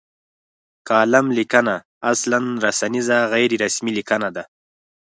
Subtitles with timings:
[0.87, 1.75] کالم لیکنه
[2.11, 4.43] اصلا رسنیزه غیر رسمي لیکنه ده.